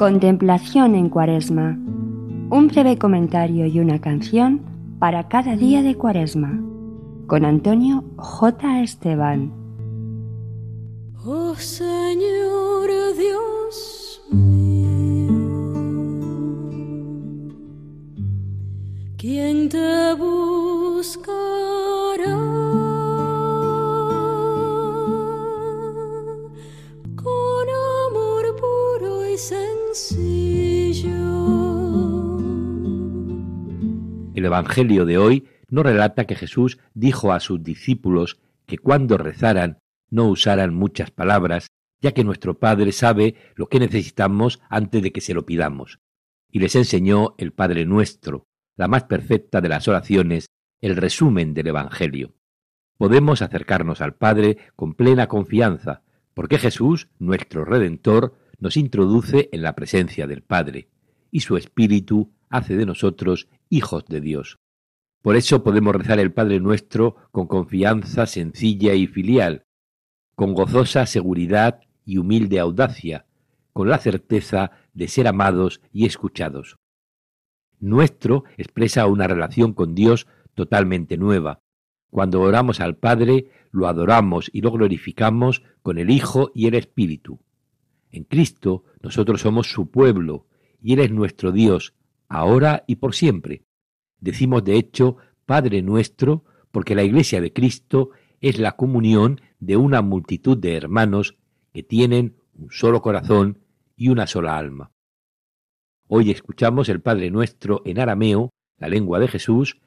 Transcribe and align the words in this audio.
Contemplación 0.00 0.94
en 0.94 1.10
Cuaresma. 1.10 1.76
Un 2.48 2.68
breve 2.68 2.96
comentario 2.96 3.66
y 3.66 3.80
una 3.80 4.00
canción 4.00 4.62
para 4.98 5.28
cada 5.28 5.56
día 5.56 5.82
de 5.82 5.94
Cuaresma. 5.94 6.58
Con 7.26 7.44
Antonio 7.44 8.02
J. 8.16 8.80
Esteban. 8.80 9.52
Oh 11.22 11.54
Señor 11.54 12.88
Dios 13.14 14.22
mío, 14.30 14.88
¿quién 19.18 19.68
te 19.68 20.14
buscará? 20.14 21.99
El 34.34 34.44
Evangelio 34.44 35.04
de 35.04 35.18
hoy 35.18 35.48
no 35.68 35.82
relata 35.82 36.26
que 36.26 36.36
Jesús 36.36 36.78
dijo 36.94 37.32
a 37.32 37.40
sus 37.40 37.60
discípulos 37.64 38.38
que 38.66 38.78
cuando 38.78 39.18
rezaran 39.18 39.80
no 40.08 40.28
usaran 40.28 40.72
muchas 40.72 41.10
palabras, 41.10 41.66
ya 42.00 42.12
que 42.12 42.22
nuestro 42.22 42.60
Padre 42.60 42.92
sabe 42.92 43.34
lo 43.56 43.68
que 43.68 43.80
necesitamos 43.80 44.60
antes 44.68 45.02
de 45.02 45.10
que 45.10 45.20
se 45.20 45.34
lo 45.34 45.44
pidamos. 45.44 45.98
Y 46.52 46.60
les 46.60 46.76
enseñó 46.76 47.34
el 47.36 47.52
Padre 47.52 47.84
nuestro, 47.84 48.44
la 48.76 48.86
más 48.86 49.04
perfecta 49.04 49.60
de 49.60 49.70
las 49.70 49.88
oraciones, 49.88 50.46
el 50.80 50.94
resumen 50.94 51.52
del 51.52 51.66
Evangelio. 51.66 52.36
Podemos 52.96 53.42
acercarnos 53.42 54.00
al 54.00 54.14
Padre 54.14 54.58
con 54.76 54.94
plena 54.94 55.26
confianza, 55.26 56.04
porque 56.32 56.58
Jesús, 56.58 57.08
nuestro 57.18 57.64
Redentor, 57.64 58.36
nos 58.60 58.76
introduce 58.76 59.48
en 59.52 59.62
la 59.62 59.74
presencia 59.74 60.26
del 60.26 60.42
Padre, 60.42 60.88
y 61.30 61.40
su 61.40 61.56
Espíritu 61.56 62.32
hace 62.48 62.76
de 62.76 62.86
nosotros 62.86 63.48
hijos 63.68 64.04
de 64.06 64.20
Dios. 64.20 64.58
Por 65.22 65.36
eso 65.36 65.62
podemos 65.62 65.94
rezar 65.94 66.18
el 66.18 66.32
Padre 66.32 66.60
nuestro 66.60 67.16
con 67.30 67.46
confianza 67.46 68.26
sencilla 68.26 68.94
y 68.94 69.06
filial, 69.06 69.66
con 70.34 70.54
gozosa 70.54 71.06
seguridad 71.06 71.80
y 72.04 72.18
humilde 72.18 72.58
audacia, 72.58 73.26
con 73.72 73.88
la 73.88 73.98
certeza 73.98 74.72
de 74.94 75.08
ser 75.08 75.26
amados 75.26 75.80
y 75.92 76.06
escuchados. 76.06 76.76
Nuestro 77.78 78.44
expresa 78.56 79.06
una 79.06 79.26
relación 79.26 79.72
con 79.72 79.94
Dios 79.94 80.26
totalmente 80.54 81.16
nueva. 81.16 81.60
Cuando 82.10 82.40
oramos 82.40 82.80
al 82.80 82.96
Padre, 82.96 83.50
lo 83.70 83.86
adoramos 83.86 84.50
y 84.52 84.62
lo 84.62 84.72
glorificamos 84.72 85.62
con 85.82 85.98
el 85.98 86.10
Hijo 86.10 86.50
y 86.54 86.66
el 86.66 86.74
Espíritu. 86.74 87.40
En 88.10 88.24
Cristo 88.24 88.84
nosotros 89.02 89.40
somos 89.40 89.70
su 89.70 89.90
pueblo, 89.90 90.46
y 90.82 90.94
Él 90.94 91.00
es 91.00 91.10
nuestro 91.10 91.52
Dios, 91.52 91.94
ahora 92.28 92.84
y 92.86 92.96
por 92.96 93.14
siempre. 93.14 93.62
Decimos 94.18 94.64
de 94.64 94.76
hecho 94.76 95.16
Padre 95.46 95.82
nuestro 95.82 96.44
porque 96.70 96.94
la 96.94 97.02
Iglesia 97.02 97.40
de 97.40 97.52
Cristo 97.52 98.10
es 98.40 98.58
la 98.58 98.72
comunión 98.72 99.40
de 99.58 99.76
una 99.76 100.02
multitud 100.02 100.56
de 100.56 100.76
hermanos 100.76 101.36
que 101.72 101.82
tienen 101.82 102.36
un 102.54 102.70
solo 102.70 103.02
corazón 103.02 103.58
y 103.96 104.08
una 104.08 104.26
sola 104.26 104.56
alma. 104.56 104.92
Hoy 106.08 106.30
escuchamos 106.30 106.88
el 106.88 107.00
Padre 107.00 107.30
nuestro 107.30 107.82
en 107.84 108.00
arameo, 108.00 108.50
la 108.78 108.88
lengua 108.88 109.18
de 109.18 109.28
Jesús. 109.28 109.80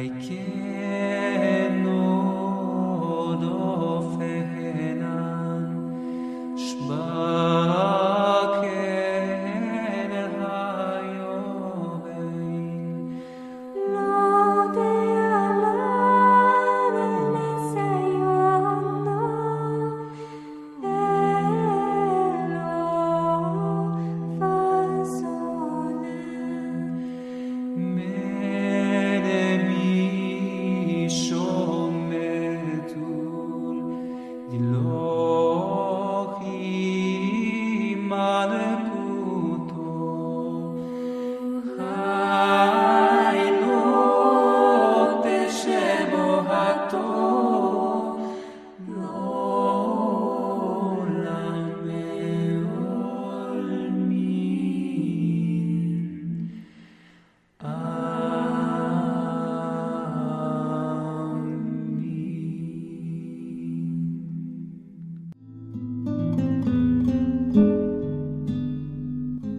I 0.00 0.08
can't. 0.08 0.59